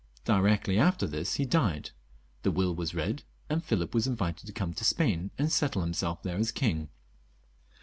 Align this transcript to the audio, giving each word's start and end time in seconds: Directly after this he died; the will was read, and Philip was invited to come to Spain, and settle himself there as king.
Directly 0.25 0.79
after 0.79 1.05
this 1.05 1.35
he 1.35 1.45
died; 1.45 1.91
the 2.41 2.49
will 2.49 2.73
was 2.73 2.95
read, 2.95 3.21
and 3.51 3.63
Philip 3.63 3.93
was 3.93 4.07
invited 4.07 4.47
to 4.47 4.51
come 4.51 4.73
to 4.73 4.83
Spain, 4.83 5.29
and 5.37 5.51
settle 5.51 5.83
himself 5.83 6.23
there 6.23 6.37
as 6.37 6.51
king. 6.51 6.89